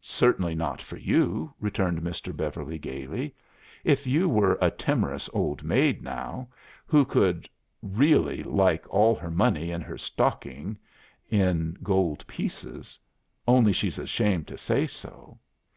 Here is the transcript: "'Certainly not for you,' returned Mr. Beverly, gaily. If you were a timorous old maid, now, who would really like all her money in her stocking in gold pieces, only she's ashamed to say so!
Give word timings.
"'Certainly 0.00 0.54
not 0.54 0.80
for 0.80 0.96
you,' 0.96 1.52
returned 1.58 2.00
Mr. 2.00 2.32
Beverly, 2.36 2.78
gaily. 2.78 3.34
If 3.82 4.06
you 4.06 4.28
were 4.28 4.56
a 4.60 4.70
timorous 4.70 5.28
old 5.32 5.64
maid, 5.64 6.04
now, 6.04 6.46
who 6.86 7.02
would 7.16 7.48
really 7.82 8.44
like 8.44 8.88
all 8.94 9.16
her 9.16 9.28
money 9.28 9.72
in 9.72 9.80
her 9.80 9.98
stocking 9.98 10.78
in 11.30 11.76
gold 11.82 12.24
pieces, 12.28 12.96
only 13.48 13.72
she's 13.72 13.98
ashamed 13.98 14.46
to 14.46 14.56
say 14.56 14.86
so! 14.86 15.36